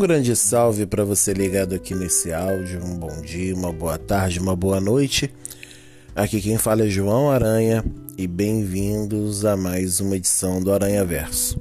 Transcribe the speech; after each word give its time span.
grande 0.00 0.34
salve 0.34 0.86
para 0.86 1.04
você 1.04 1.34
ligado 1.34 1.74
aqui 1.74 1.94
nesse 1.94 2.32
áudio. 2.32 2.82
Um 2.82 2.98
bom 2.98 3.20
dia, 3.20 3.54
uma 3.54 3.70
boa 3.70 3.98
tarde, 3.98 4.40
uma 4.40 4.56
boa 4.56 4.80
noite. 4.80 5.30
Aqui 6.16 6.40
quem 6.40 6.56
fala 6.56 6.86
é 6.86 6.88
João 6.88 7.30
Aranha 7.30 7.84
e 8.16 8.26
bem-vindos 8.26 9.44
a 9.44 9.58
mais 9.58 10.00
uma 10.00 10.16
edição 10.16 10.62
do 10.62 10.72
Aranha 10.72 11.04
Verso. 11.04 11.60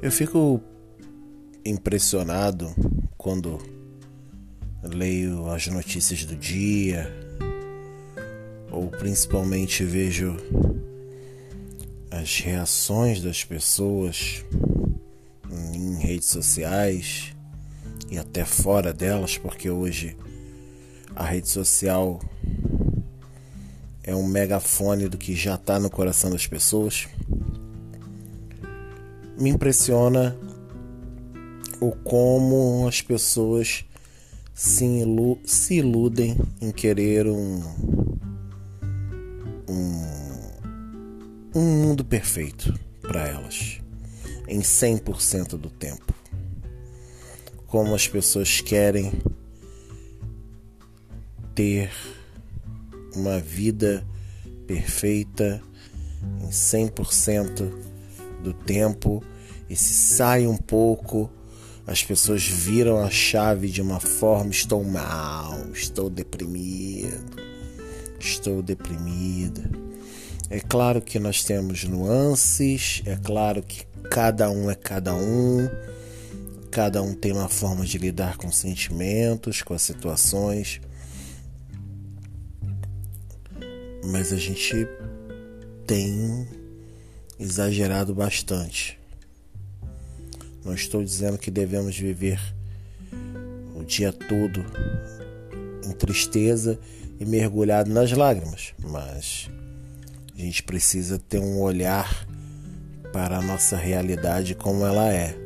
Eu 0.00 0.12
fico 0.12 0.62
impressionado 1.64 2.72
quando 3.18 3.58
leio 4.80 5.50
as 5.50 5.66
notícias 5.66 6.24
do 6.24 6.36
dia 6.36 7.12
ou 8.70 8.86
principalmente 8.86 9.82
vejo 9.82 10.36
as 12.12 12.38
reações 12.38 13.20
das 13.20 13.42
pessoas 13.42 14.44
redes 16.12 16.28
sociais 16.28 17.34
e 18.10 18.18
até 18.18 18.44
fora 18.44 18.92
delas, 18.92 19.38
porque 19.38 19.70
hoje 19.70 20.14
a 21.16 21.24
rede 21.24 21.48
social 21.48 22.20
é 24.02 24.14
um 24.14 24.26
megafone 24.26 25.08
do 25.08 25.16
que 25.16 25.34
já 25.34 25.54
está 25.54 25.80
no 25.80 25.88
coração 25.88 26.30
das 26.30 26.46
pessoas. 26.46 27.08
Me 29.38 29.48
impressiona 29.48 30.36
o 31.80 31.92
como 31.92 32.86
as 32.86 33.00
pessoas 33.00 33.84
se, 34.52 34.84
ilu 34.84 35.38
se 35.44 35.76
iludem 35.76 36.36
em 36.60 36.70
querer 36.70 37.26
um, 37.26 37.62
um, 39.66 40.50
um 41.54 41.86
mundo 41.86 42.04
perfeito 42.04 42.78
para 43.00 43.26
elas 43.26 43.81
em 44.52 44.60
100% 44.60 45.56
do 45.56 45.70
tempo. 45.70 46.14
Como 47.66 47.94
as 47.94 48.06
pessoas 48.06 48.60
querem 48.60 49.10
ter 51.54 51.90
uma 53.14 53.40
vida 53.40 54.06
perfeita 54.66 55.62
em 56.42 56.50
100% 56.50 57.72
do 58.42 58.52
tempo 58.52 59.24
e 59.70 59.74
se 59.74 59.94
sai 59.94 60.46
um 60.46 60.56
pouco, 60.56 61.30
as 61.86 62.04
pessoas 62.04 62.46
viram 62.46 63.02
a 63.02 63.08
chave 63.08 63.70
de 63.70 63.80
uma 63.80 64.00
forma: 64.00 64.50
estou 64.50 64.84
mal, 64.84 65.58
estou 65.72 66.10
deprimido, 66.10 67.36
estou 68.20 68.62
deprimida. 68.62 69.70
É 70.50 70.60
claro 70.60 71.00
que 71.00 71.18
nós 71.18 71.42
temos 71.42 71.84
nuances, 71.84 73.02
é 73.06 73.16
claro 73.16 73.62
que 73.62 73.86
cada 74.10 74.50
um 74.50 74.70
é 74.70 74.74
cada 74.74 75.14
um, 75.14 75.68
cada 76.70 77.02
um 77.02 77.14
tem 77.14 77.32
uma 77.32 77.48
forma 77.48 77.84
de 77.84 77.98
lidar 77.98 78.36
com 78.36 78.50
sentimentos, 78.50 79.62
com 79.62 79.74
as 79.74 79.82
situações. 79.82 80.80
Mas 84.04 84.32
a 84.32 84.36
gente 84.36 84.86
tem 85.86 86.46
exagerado 87.38 88.14
bastante. 88.14 88.98
Não 90.64 90.74
estou 90.74 91.02
dizendo 91.02 91.38
que 91.38 91.50
devemos 91.50 91.96
viver 91.96 92.40
o 93.74 93.82
dia 93.84 94.12
todo 94.12 94.64
em 95.84 95.92
tristeza 95.92 96.78
e 97.18 97.24
mergulhado 97.24 97.90
nas 97.90 98.12
lágrimas, 98.12 98.72
mas 98.78 99.50
a 100.34 100.40
gente 100.40 100.62
precisa 100.62 101.18
ter 101.18 101.38
um 101.38 101.60
olhar 101.60 102.26
para 103.12 103.38
a 103.38 103.42
nossa 103.42 103.76
realidade 103.76 104.54
como 104.54 104.86
ela 104.86 105.12
é. 105.12 105.36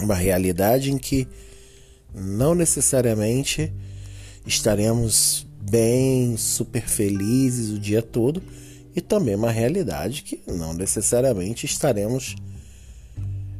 Uma 0.00 0.14
realidade 0.14 0.92
em 0.92 0.98
que 0.98 1.26
não 2.14 2.54
necessariamente 2.54 3.72
estaremos 4.46 5.46
bem, 5.60 6.36
super 6.36 6.82
felizes 6.82 7.70
o 7.70 7.78
dia 7.78 8.00
todo, 8.00 8.42
e 8.94 9.00
também 9.00 9.34
uma 9.34 9.50
realidade 9.50 10.22
que 10.22 10.40
não 10.46 10.72
necessariamente 10.72 11.66
estaremos 11.66 12.36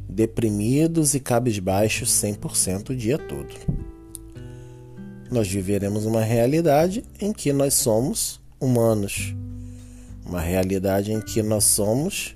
deprimidos 0.09 1.13
e 1.13 1.19
cabisbaixos 1.19 2.09
100% 2.09 2.89
o 2.89 2.95
dia 2.95 3.17
todo. 3.17 3.53
Nós 5.29 5.47
viveremos 5.47 6.05
uma 6.05 6.21
realidade 6.21 7.03
em 7.19 7.33
que 7.33 7.51
nós 7.51 7.73
somos 7.73 8.39
humanos 8.59 9.35
uma 10.27 10.41
realidade 10.41 11.13
em 11.13 11.21
que 11.21 11.41
nós 11.41 11.63
somos 11.63 12.35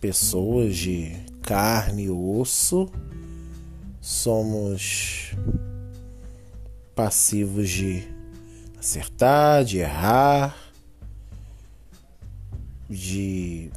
pessoas 0.00 0.76
de 0.76 1.14
carne 1.42 2.04
e 2.04 2.10
osso, 2.10 2.90
somos 4.00 5.32
passivos 6.94 7.70
de 7.70 8.02
acertar, 8.78 9.64
de 9.64 9.78
errar, 9.78 10.56
de 12.90 13.70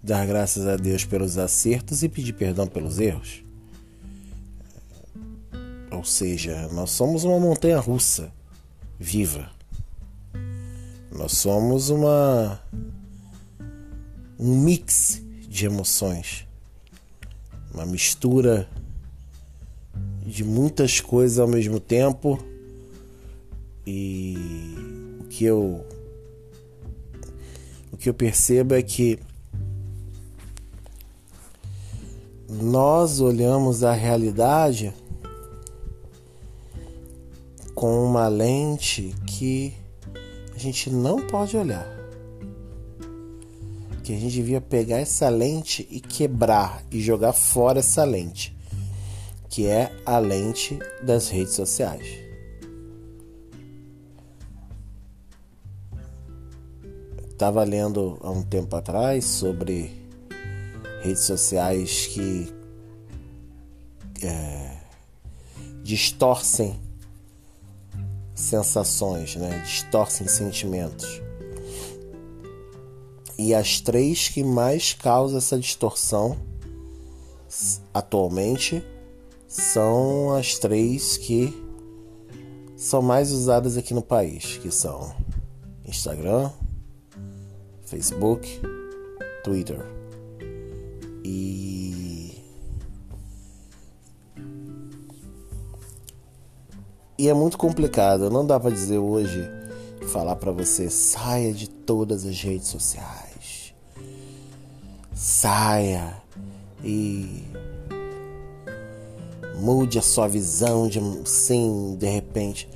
dar 0.00 0.24
graças 0.24 0.66
a 0.66 0.76
Deus 0.76 1.04
pelos 1.04 1.36
acertos 1.36 2.04
e 2.04 2.08
pedir 2.08 2.32
perdão 2.32 2.68
pelos 2.68 3.00
erros. 3.00 3.42
Ou 5.90 6.04
seja, 6.04 6.68
nós 6.68 6.90
somos 6.90 7.24
uma 7.24 7.40
montanha 7.40 7.78
russa 7.80 8.32
viva. 8.98 9.50
Nós 11.14 11.32
somos 11.32 11.90
uma 11.90 12.58
um 14.38 14.58
mix 14.58 15.22
de 15.46 15.66
emoções, 15.66 16.46
uma 17.72 17.84
mistura 17.84 18.66
de 20.24 20.42
muitas 20.42 21.00
coisas 21.00 21.38
ao 21.38 21.46
mesmo 21.46 21.78
tempo. 21.78 22.42
E 23.86 24.36
o 25.20 25.24
que 25.24 25.44
eu 25.44 25.84
o 27.92 27.96
que 27.96 28.08
eu 28.08 28.14
percebo 28.14 28.74
é 28.74 28.82
que 28.82 29.18
nós 32.48 33.20
olhamos 33.20 33.84
a 33.84 33.92
realidade 33.92 34.94
com 37.74 38.02
uma 38.04 38.28
lente 38.28 39.14
que 39.26 39.81
gente 40.58 40.90
não 40.90 41.26
pode 41.26 41.56
olhar. 41.56 41.86
Que 44.02 44.14
a 44.14 44.18
gente 44.18 44.34
devia 44.34 44.60
pegar 44.60 44.98
essa 44.98 45.28
lente 45.28 45.86
e 45.90 46.00
quebrar 46.00 46.82
e 46.90 47.00
jogar 47.00 47.32
fora 47.32 47.78
essa 47.78 48.04
lente, 48.04 48.56
que 49.48 49.66
é 49.66 49.92
a 50.04 50.18
lente 50.18 50.78
das 51.02 51.28
redes 51.28 51.54
sociais. 51.54 52.06
Estava 57.30 57.64
lendo 57.64 58.18
há 58.22 58.30
um 58.30 58.42
tempo 58.42 58.76
atrás 58.76 59.24
sobre 59.24 59.90
redes 61.02 61.22
sociais 61.22 62.06
que 62.06 62.52
é, 64.22 64.76
distorcem 65.82 66.78
sensações, 68.42 69.36
né? 69.36 69.62
distorcem 69.64 70.26
sentimentos. 70.26 71.22
E 73.38 73.54
as 73.54 73.80
três 73.80 74.28
que 74.28 74.42
mais 74.42 74.92
causam 74.92 75.38
essa 75.38 75.58
distorção 75.58 76.36
atualmente 77.94 78.84
são 79.46 80.34
as 80.34 80.58
três 80.58 81.16
que 81.16 81.52
são 82.76 83.00
mais 83.00 83.30
usadas 83.30 83.76
aqui 83.76 83.94
no 83.94 84.02
país, 84.02 84.58
que 84.58 84.70
são 84.70 85.14
Instagram, 85.86 86.50
Facebook, 87.84 88.60
Twitter. 89.44 89.80
E 91.24 92.31
E 97.18 97.28
é 97.28 97.34
muito 97.34 97.58
complicado, 97.58 98.30
não 98.30 98.44
dá 98.44 98.58
para 98.58 98.70
dizer 98.70 98.96
hoje, 98.96 99.48
falar 100.08 100.36
para 100.36 100.50
você, 100.50 100.88
saia 100.88 101.52
de 101.52 101.68
todas 101.68 102.24
as 102.24 102.40
redes 102.40 102.68
sociais. 102.68 103.74
Saia 105.14 106.16
e 106.82 107.44
mude 109.60 109.98
a 109.98 110.02
sua 110.02 110.26
visão 110.26 110.88
de 110.88 111.00
sim, 111.28 111.96
de 111.98 112.06
repente. 112.06 112.68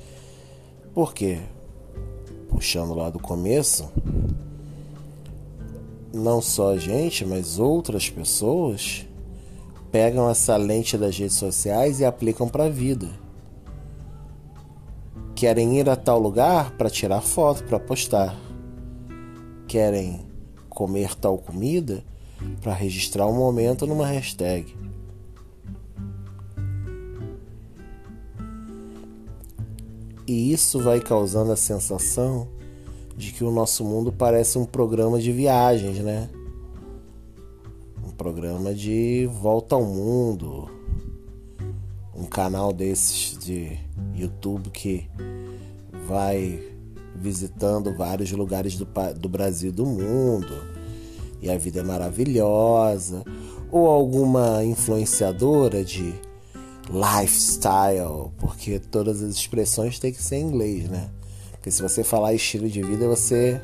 Por 0.93 1.13
quê? 1.13 1.39
Puxando 2.47 2.93
lá 2.93 3.09
do 3.09 3.19
começo, 3.19 3.91
não 6.13 6.41
só 6.41 6.73
a 6.73 6.77
gente, 6.77 7.25
mas 7.25 7.57
outras 7.57 8.07
pessoas 8.07 9.05
pegam 9.91 10.29
essa 10.29 10.55
lente 10.55 10.95
das 10.95 11.17
redes 11.17 11.37
sociais 11.37 11.99
e 11.99 12.05
aplicam 12.05 12.47
para 12.47 12.65
a 12.65 12.69
vida 12.69 13.09
Querem 15.37 15.79
ir 15.79 15.87
a 15.87 15.95
tal 15.95 16.17
lugar 16.17 16.71
para 16.71 16.89
tirar 16.89 17.21
foto, 17.21 17.63
para 17.63 17.79
postar. 17.79 18.35
Querem 19.67 20.25
comer 20.67 21.13
tal 21.13 21.37
comida 21.37 22.03
para 22.59 22.73
registrar 22.73 23.27
um 23.27 23.35
momento 23.35 23.85
numa 23.85 24.07
hashtag. 24.07 24.75
E 30.25 30.51
isso 30.51 30.79
vai 30.81 30.99
causando 30.99 31.51
a 31.51 31.55
sensação 31.55 32.47
de 33.15 33.31
que 33.31 33.43
o 33.43 33.51
nosso 33.51 33.85
mundo 33.85 34.11
parece 34.11 34.57
um 34.57 34.65
programa 34.65 35.19
de 35.19 35.31
viagens, 35.31 35.99
né? 35.99 36.31
Um 38.03 38.09
programa 38.09 38.73
de 38.73 39.29
volta 39.39 39.75
ao 39.75 39.83
mundo. 39.83 40.76
Um 42.17 42.25
canal 42.25 42.73
desses 42.73 43.37
de 43.37 43.77
YouTube 44.15 44.71
que 44.71 45.07
vai 46.07 46.59
visitando 47.15 47.95
vários 47.95 48.31
lugares 48.31 48.75
do, 48.75 48.87
do 49.15 49.29
Brasil 49.29 49.69
e 49.69 49.73
do 49.73 49.85
mundo. 49.85 50.53
E 51.41 51.49
a 51.49 51.57
vida 51.57 51.81
é 51.81 51.83
maravilhosa. 51.83 53.23
Ou 53.71 53.87
alguma 53.87 54.63
influenciadora 54.63 55.83
de 55.83 56.13
lifestyle, 56.89 58.31
porque 58.37 58.79
todas 58.79 59.21
as 59.21 59.35
expressões 59.35 59.99
têm 59.99 60.13
que 60.13 60.23
ser 60.23 60.37
em 60.37 60.47
inglês, 60.47 60.89
né? 60.89 61.09
Porque 61.51 61.69
se 61.69 61.81
você 61.81 62.03
falar 62.03 62.33
estilo 62.33 62.69
de 62.69 62.81
vida, 62.81 63.07
você 63.07 63.61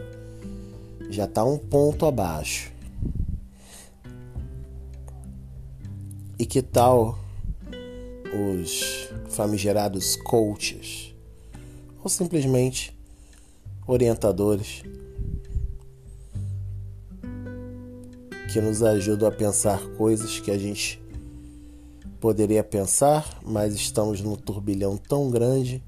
já 1.09 1.23
está 1.25 1.44
um 1.44 1.57
ponto 1.57 2.05
abaixo. 2.05 2.71
E 6.38 6.45
que 6.45 6.61
tal 6.61 7.22
os 8.33 9.09
famigerados 9.30 10.15
coaches? 10.15 11.13
Ou 12.03 12.09
simplesmente 12.09 12.97
orientadores 13.88 14.83
que 18.51 18.62
nos 18.62 18.83
ajudam 18.83 19.27
a 19.27 19.31
pensar 19.31 19.81
coisas 19.97 20.39
que 20.39 20.51
a 20.51 20.57
gente 20.57 21.01
poderia 22.19 22.63
pensar, 22.63 23.39
mas 23.44 23.74
estamos 23.74 24.21
num 24.21 24.36
turbilhão 24.36 24.95
tão 24.95 25.29
grande 25.29 25.83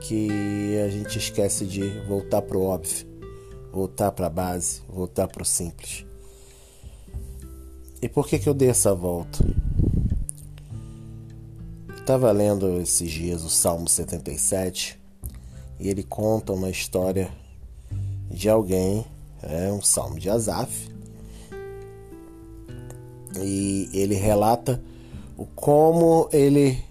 que 0.00 0.76
a 0.84 0.88
gente 0.88 1.18
esquece 1.18 1.64
de 1.64 1.88
voltar 2.08 2.42
para 2.42 2.58
o 2.58 2.62
óbvio, 2.62 3.06
voltar 3.72 4.10
para 4.12 4.26
a 4.26 4.30
base, 4.30 4.82
voltar 4.88 5.28
para 5.28 5.42
o 5.42 5.46
simples. 5.46 6.04
E 8.02 8.08
por 8.08 8.26
que, 8.26 8.38
que 8.38 8.48
eu 8.48 8.54
dei 8.54 8.68
essa 8.68 8.94
volta? 8.94 9.44
Estava 12.00 12.32
lendo 12.32 12.80
esses 12.80 13.10
dias 13.10 13.44
o 13.44 13.50
Salmo 13.50 13.86
77 13.86 14.98
e 15.78 15.88
ele 15.88 16.02
conta 16.02 16.52
uma 16.52 16.68
história 16.68 17.30
de 18.28 18.48
alguém, 18.48 19.04
é 19.42 19.70
um 19.70 19.80
salmo 19.80 20.18
de 20.18 20.28
Asaf, 20.28 20.88
e 23.38 23.88
ele 23.92 24.14
relata 24.14 24.82
o 25.36 25.46
como 25.46 26.28
ele 26.32 26.82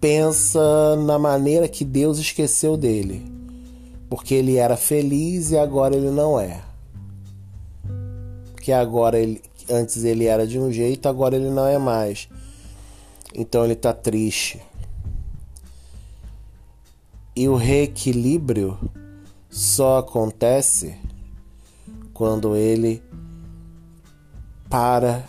pensa 0.00 0.96
na 0.96 1.18
maneira 1.18 1.66
que 1.66 1.84
Deus 1.84 2.18
esqueceu 2.18 2.76
dele, 2.76 3.24
porque 4.10 4.34
ele 4.34 4.56
era 4.56 4.76
feliz 4.76 5.52
e 5.52 5.56
agora 5.56 5.96
ele 5.96 6.10
não 6.10 6.38
é. 6.38 6.60
Porque 8.52 8.72
agora 8.72 9.18
ele 9.18 9.40
antes 9.70 10.04
ele 10.04 10.26
era 10.26 10.46
de 10.46 10.58
um 10.58 10.70
jeito, 10.70 11.08
agora 11.08 11.36
ele 11.36 11.48
não 11.48 11.66
é 11.66 11.78
mais. 11.78 12.28
Então 13.34 13.64
ele 13.64 13.72
está 13.72 13.92
triste. 13.92 14.62
E 17.34 17.48
o 17.48 17.56
reequilíbrio 17.56 18.78
só 19.50 19.98
acontece 19.98 20.96
quando 22.12 22.54
ele 22.54 23.02
para, 24.70 25.24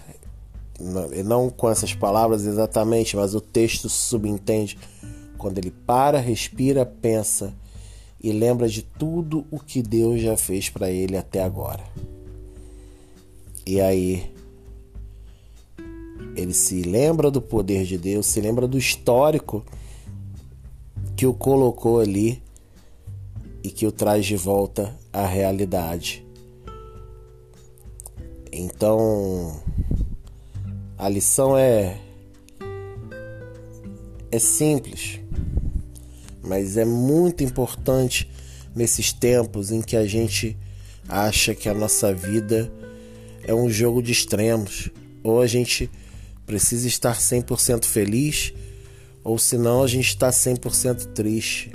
não 1.25 1.49
com 1.49 1.67
essas 1.67 1.95
palavras 1.95 2.45
exatamente, 2.45 3.15
mas 3.15 3.33
o 3.33 3.41
texto 3.41 3.89
subentende, 3.89 4.77
quando 5.37 5.57
ele 5.57 5.71
para, 5.71 6.19
respira, 6.19 6.85
pensa 6.85 7.53
e 8.21 8.31
lembra 8.31 8.67
de 8.67 8.83
tudo 8.83 9.45
o 9.49 9.59
que 9.59 9.81
Deus 9.81 10.21
já 10.21 10.37
fez 10.37 10.69
para 10.69 10.91
ele 10.91 11.17
até 11.17 11.43
agora. 11.43 11.83
E 13.65 13.81
aí 13.81 14.34
ele 16.35 16.53
se 16.53 16.81
lembra 16.81 17.31
do 17.31 17.41
poder 17.41 17.85
de 17.85 17.97
Deus, 17.97 18.25
se 18.25 18.41
lembra 18.41 18.67
do 18.67 18.77
histórico 18.77 19.65
que 21.15 21.25
o 21.25 21.33
colocou 21.33 21.99
ali 21.99 22.43
e 23.63 23.69
que 23.69 23.87
o 23.87 23.91
traz 23.91 24.25
de 24.25 24.35
volta 24.35 24.95
à 25.11 25.25
realidade. 25.25 26.25
Então, 28.51 29.61
a 30.97 31.09
lição 31.09 31.57
é 31.57 31.99
é 34.31 34.39
simples, 34.39 35.19
mas 36.43 36.75
é 36.75 36.83
muito 36.83 37.43
importante 37.43 38.29
nesses 38.75 39.13
tempos 39.13 39.71
em 39.71 39.81
que 39.81 39.95
a 39.95 40.05
gente 40.05 40.57
acha 41.07 41.55
que 41.55 41.69
a 41.69 41.73
nossa 41.73 42.13
vida 42.13 42.69
é 43.43 43.53
um 43.53 43.69
jogo 43.69 44.01
de 44.01 44.11
extremos, 44.11 44.89
ou 45.23 45.39
a 45.39 45.47
gente 45.47 45.89
precisa 46.45 46.87
estar 46.87 47.17
100% 47.17 47.85
feliz, 47.85 48.53
ou 49.23 49.37
senão 49.37 49.83
a 49.83 49.87
gente 49.87 50.09
está 50.09 50.29
100% 50.29 51.13
triste. 51.13 51.71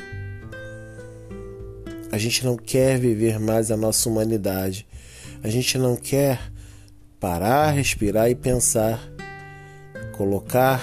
A 2.13 2.19
gente 2.19 2.45
não 2.45 2.57
quer 2.57 2.99
viver 2.99 3.39
mais 3.39 3.71
a 3.71 3.77
nossa 3.77 4.09
humanidade. 4.09 4.87
A 5.43 5.49
gente 5.49 5.79
não 5.79 5.97
quer 5.97 6.41
parar, 7.19 7.71
respirar 7.71 8.31
e 8.31 8.35
pensar, 8.35 9.01
colocar 10.17 10.83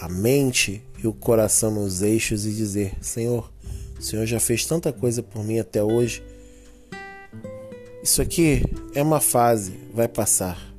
a 0.00 0.08
mente 0.08 0.82
e 1.02 1.06
o 1.06 1.12
coração 1.12 1.70
nos 1.70 2.02
eixos 2.02 2.46
e 2.46 2.52
dizer: 2.52 2.94
Senhor, 3.00 3.52
o 3.98 4.02
Senhor 4.02 4.26
já 4.26 4.40
fez 4.40 4.64
tanta 4.64 4.92
coisa 4.92 5.22
por 5.22 5.44
mim 5.44 5.58
até 5.58 5.82
hoje. 5.82 6.22
Isso 8.02 8.22
aqui 8.22 8.62
é 8.94 9.02
uma 9.02 9.20
fase, 9.20 9.74
vai 9.92 10.08
passar. 10.08 10.75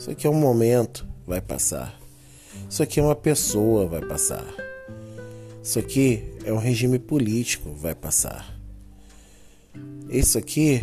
Isso 0.00 0.10
aqui 0.10 0.26
é 0.26 0.30
um 0.30 0.34
momento, 0.34 1.06
vai 1.26 1.42
passar. 1.42 2.00
Isso 2.70 2.82
aqui 2.82 2.98
é 2.98 3.02
uma 3.02 3.14
pessoa, 3.14 3.86
vai 3.86 4.00
passar. 4.00 4.46
Isso 5.62 5.78
aqui 5.78 6.24
é 6.42 6.50
um 6.50 6.56
regime 6.56 6.98
político, 6.98 7.74
vai 7.74 7.94
passar. 7.94 8.58
Isso 10.08 10.38
aqui 10.38 10.80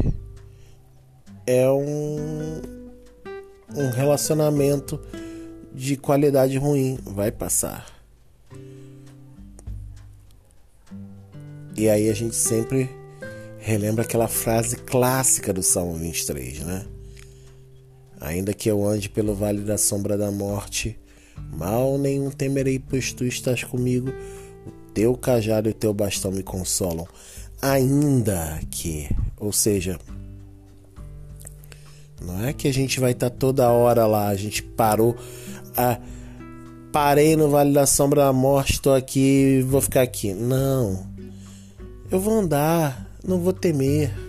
é 1.48 1.68
um, 1.68 2.62
um 3.75 3.89
relacionamento 3.89 5.01
de 5.74 5.98
qualidade 5.98 6.56
ruim. 6.60 7.00
Vai 7.03 7.32
passar. 7.32 7.88
E 11.75 11.89
aí 11.89 12.08
a 12.08 12.13
gente 12.13 12.36
sempre 12.36 12.88
relembra 13.58 14.03
aquela 14.03 14.27
frase 14.27 14.75
clássica 14.75 15.51
do 15.51 15.63
Salmo 15.63 15.96
23, 15.96 16.60
né? 16.60 16.97
Ainda 18.19 18.53
que 18.53 18.69
eu 18.69 18.86
ande 18.86 19.09
pelo 19.09 19.36
vale 19.36 19.62
da 19.62 19.77
sombra 19.77 20.17
da 20.17 20.31
morte, 20.31 20.97
mal 21.53 21.97
nenhum 21.97 22.31
temerei, 22.31 22.79
pois 22.79 23.13
tu 23.13 23.24
estás 23.25 23.63
comigo, 23.63 24.09
o 24.09 24.91
teu 24.93 25.15
cajado 25.15 25.69
e 25.69 25.71
o 25.71 25.75
teu 25.75 25.93
bastão 25.93 26.31
me 26.31 26.43
consolam. 26.43 27.07
Ainda 27.62 28.59
que, 28.71 29.09
ou 29.38 29.51
seja, 29.51 30.00
não 32.21 32.43
é 32.45 32.53
que 32.53 32.67
a 32.67 32.74
gente 32.74 33.00
vai 33.00 33.12
estar 33.12 33.29
tá 33.29 33.36
toda 33.36 33.69
hora 33.69 34.05
lá, 34.07 34.27
a 34.27 34.36
gente 34.36 34.63
parou. 34.63 35.15
A, 35.75 36.00
parei 36.91 37.36
no 37.36 37.50
Vale 37.50 37.74
da 37.74 37.86
Sombra 37.86 38.24
da 38.24 38.33
Morte, 38.33 38.74
estou 38.74 38.95
aqui, 38.95 39.63
vou 39.67 39.81
ficar 39.81 40.01
aqui. 40.01 40.33
Não. 40.33 41.05
Eu 42.09 42.19
vou 42.19 42.39
andar, 42.39 43.07
não 43.24 43.39
vou 43.39 43.53
temer. 43.53 44.26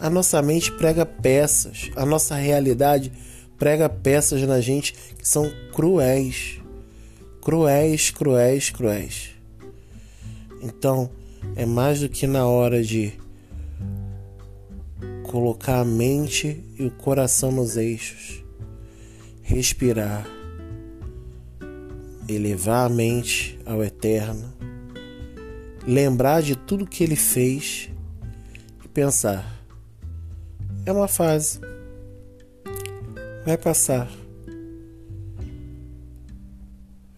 A 0.00 0.08
nossa 0.08 0.40
mente 0.40 0.72
prega 0.72 1.04
peças, 1.04 1.90
a 1.94 2.06
nossa 2.06 2.34
realidade 2.34 3.12
prega 3.58 3.86
peças 3.86 4.40
na 4.42 4.58
gente 4.58 4.94
que 4.94 5.28
são 5.28 5.52
cruéis. 5.74 6.58
Cruéis, 7.42 8.10
cruéis, 8.10 8.70
cruéis. 8.70 9.30
Então, 10.62 11.10
é 11.54 11.66
mais 11.66 12.00
do 12.00 12.08
que 12.08 12.26
na 12.26 12.46
hora 12.46 12.82
de 12.82 13.12
colocar 15.22 15.80
a 15.80 15.84
mente 15.84 16.64
e 16.78 16.84
o 16.84 16.90
coração 16.90 17.52
nos 17.52 17.76
eixos, 17.76 18.42
respirar, 19.42 20.26
elevar 22.26 22.86
a 22.86 22.88
mente 22.88 23.58
ao 23.66 23.84
eterno, 23.84 24.52
lembrar 25.86 26.42
de 26.42 26.56
tudo 26.56 26.86
que 26.86 27.04
ele 27.04 27.16
fez 27.16 27.90
e 28.84 28.88
pensar: 28.88 29.59
é 30.90 30.92
uma 30.92 31.08
fase, 31.08 31.60
vai 33.44 33.56
passar. 33.56 34.10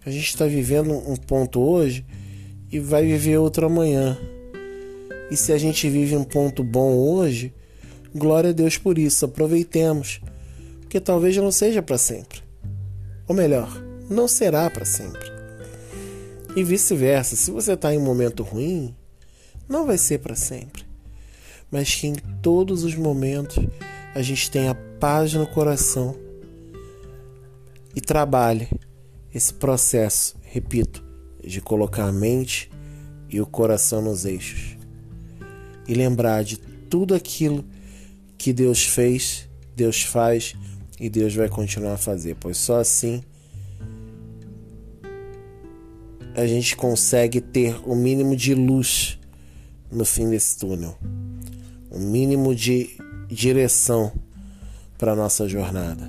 A 0.04 0.10
gente 0.10 0.26
está 0.26 0.46
vivendo 0.46 0.92
um 0.92 1.16
ponto 1.16 1.60
hoje 1.60 2.04
e 2.70 2.78
vai 2.78 3.06
viver 3.06 3.38
outro 3.38 3.66
amanhã. 3.66 4.18
E 5.30 5.36
se 5.36 5.52
a 5.52 5.58
gente 5.58 5.88
vive 5.88 6.14
um 6.16 6.24
ponto 6.24 6.62
bom 6.62 6.92
hoje, 6.92 7.54
glória 8.14 8.50
a 8.50 8.52
Deus 8.52 8.76
por 8.76 8.98
isso, 8.98 9.24
aproveitemos, 9.24 10.20
porque 10.80 11.00
talvez 11.00 11.36
não 11.38 11.50
seja 11.50 11.82
para 11.82 11.96
sempre. 11.96 12.42
Ou 13.26 13.34
melhor, 13.34 13.70
não 14.10 14.28
será 14.28 14.68
para 14.68 14.84
sempre. 14.84 15.32
E 16.54 16.62
vice-versa, 16.62 17.36
se 17.36 17.50
você 17.50 17.72
está 17.72 17.94
em 17.94 17.98
um 17.98 18.04
momento 18.04 18.42
ruim, 18.42 18.94
não 19.66 19.86
vai 19.86 19.96
ser 19.96 20.18
para 20.18 20.34
sempre. 20.34 20.91
Mas 21.72 21.94
que 21.94 22.06
em 22.06 22.14
todos 22.42 22.84
os 22.84 22.94
momentos 22.94 23.56
a 24.14 24.22
gente 24.22 24.48
tenha 24.48 24.74
paz 25.00 25.32
no 25.32 25.46
coração 25.46 26.14
e 27.96 28.00
trabalhe 28.00 28.68
esse 29.34 29.52
processo, 29.54 30.36
repito, 30.42 31.02
de 31.42 31.60
colocar 31.60 32.04
a 32.06 32.12
mente 32.12 32.70
e 33.28 33.40
o 33.40 33.46
coração 33.46 34.02
nos 34.02 34.24
eixos 34.24 34.76
e 35.88 35.94
lembrar 35.94 36.44
de 36.44 36.58
tudo 36.58 37.14
aquilo 37.14 37.64
que 38.36 38.52
Deus 38.52 38.84
fez, 38.84 39.48
Deus 39.74 40.02
faz 40.02 40.54
e 41.00 41.08
Deus 41.08 41.34
vai 41.34 41.48
continuar 41.48 41.94
a 41.94 41.98
fazer, 41.98 42.36
pois 42.38 42.58
só 42.58 42.78
assim 42.78 43.22
a 46.34 46.46
gente 46.46 46.76
consegue 46.76 47.40
ter 47.40 47.76
o 47.84 47.94
mínimo 47.94 48.34
de 48.34 48.54
luz 48.54 49.18
no 49.90 50.04
fim 50.04 50.30
desse 50.30 50.58
túnel, 50.58 50.96
mínimo 52.02 52.54
de 52.54 52.90
direção 53.28 54.12
para 54.98 55.16
nossa 55.16 55.48
jornada. 55.48 56.08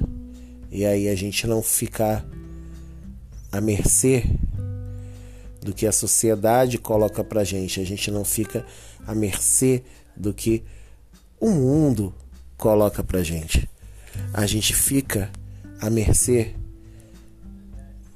E 0.72 0.86
aí 0.86 1.08
a 1.08 1.16
gente 1.16 1.48
não 1.48 1.62
ficar 1.62 2.26
à 3.52 3.62
mercê 3.62 4.26
do 5.62 5.74
que 5.74 5.88
a 5.88 5.92
sociedade 5.92 6.78
coloca 6.78 7.24
pra 7.24 7.44
gente, 7.44 7.80
a 7.80 7.86
gente 7.86 8.12
não 8.12 8.26
fica 8.26 8.66
à 9.08 9.16
mercê 9.16 9.84
do 10.16 10.34
que 10.34 10.64
o 11.40 11.50
mundo 11.50 12.14
coloca 12.58 13.04
pra 13.04 13.24
gente. 13.24 13.70
A 14.34 14.46
gente 14.46 14.76
fica 14.76 15.32
à 15.80 15.90
mercê 15.90 16.54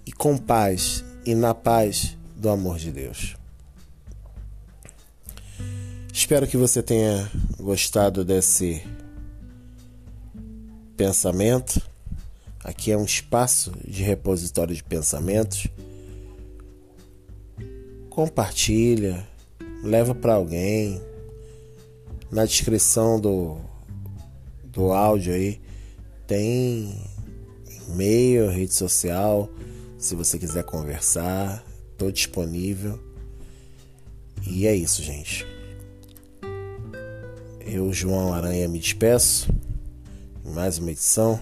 e 0.06 0.12
com 0.12 0.38
paz 0.38 1.04
e 1.26 1.34
na 1.36 1.54
paz 1.54 2.18
do 2.36 2.50
amor 2.50 2.78
de 2.78 2.92
Deus. 2.92 3.36
Espero 6.18 6.48
que 6.48 6.58
você 6.58 6.82
tenha 6.82 7.32
gostado 7.60 8.26
desse 8.26 8.82
pensamento. 10.98 11.80
Aqui 12.64 12.92
é 12.92 12.98
um 12.98 13.06
espaço 13.06 13.72
de 13.88 14.02
repositório 14.02 14.76
de 14.76 14.84
pensamentos. 14.84 15.68
Compartilha, 18.10 19.28
leva 19.84 20.16
para 20.16 20.34
alguém. 20.34 21.00
Na 22.32 22.46
descrição 22.46 23.22
do, 23.22 23.60
do 24.64 24.92
áudio 24.92 25.36
aí 25.36 25.62
tem 26.26 27.00
e-mail, 27.88 28.50
rede 28.50 28.74
social. 28.74 29.48
Se 30.00 30.16
você 30.16 30.40
quiser 30.40 30.64
conversar, 30.64 31.64
estou 31.92 32.12
disponível. 32.12 33.00
E 34.48 34.66
é 34.66 34.76
isso, 34.76 35.04
gente. 35.04 35.57
Eu, 37.70 37.92
João 37.92 38.34
Aranha, 38.34 38.66
me 38.70 38.80
despeço 38.80 39.50
mais 40.46 40.78
uma 40.78 40.90
edição. 40.90 41.38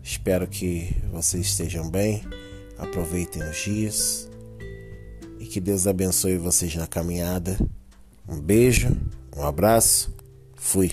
Espero 0.00 0.46
que 0.46 0.94
vocês 1.10 1.46
estejam 1.46 1.90
bem, 1.90 2.22
aproveitem 2.78 3.42
os 3.42 3.56
dias 3.56 4.30
e 5.40 5.46
que 5.46 5.60
Deus 5.60 5.88
abençoe 5.88 6.36
vocês 6.38 6.76
na 6.76 6.86
caminhada. 6.86 7.58
Um 8.28 8.40
beijo, 8.40 8.96
um 9.36 9.42
abraço, 9.42 10.14
fui. 10.54 10.92